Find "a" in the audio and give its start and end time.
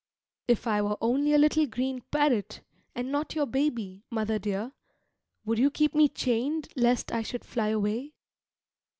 1.31-1.37